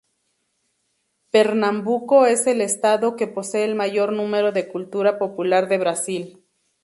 [1.29, 6.43] Pernambuco es el Estado que posee el mayor número de cultura popular de Brasil.